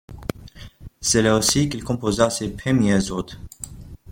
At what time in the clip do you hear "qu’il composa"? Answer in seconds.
1.69-2.31